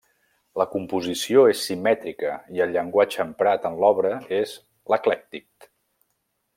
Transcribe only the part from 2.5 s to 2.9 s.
i el